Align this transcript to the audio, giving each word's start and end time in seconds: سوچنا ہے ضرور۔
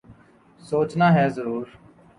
سوچنا 0.61 1.07
ہے 1.15 1.25
ضرور۔ 1.35 1.65